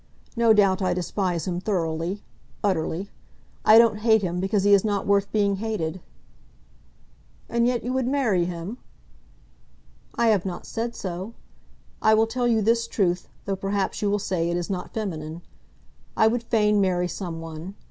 [0.35, 2.23] No doubt I despise him thoroughly,
[2.63, 3.11] utterly.
[3.63, 6.01] I don't hate him, because he is not worth being hated."
[7.47, 8.79] "And yet you would marry him?"
[10.15, 11.35] "I have not said so.
[12.01, 15.43] I will tell you this truth, though perhaps you will say it is not feminine.
[16.17, 17.75] I would fain marry some one.